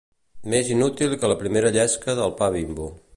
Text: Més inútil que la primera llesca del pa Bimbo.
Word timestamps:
Més 0.53 0.71
inútil 0.75 1.13
que 1.25 1.31
la 1.33 1.37
primera 1.43 1.73
llesca 1.77 2.19
del 2.21 2.35
pa 2.41 2.49
Bimbo. 2.57 2.89